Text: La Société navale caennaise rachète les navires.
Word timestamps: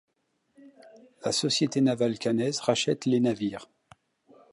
La 1.23 1.31
Société 1.31 1.79
navale 1.79 2.17
caennaise 2.17 2.59
rachète 2.59 3.05
les 3.05 3.19
navires. 3.19 3.69